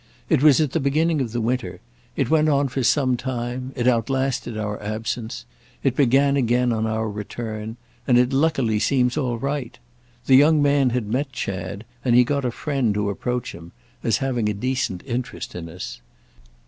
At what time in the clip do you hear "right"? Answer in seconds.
9.37-9.77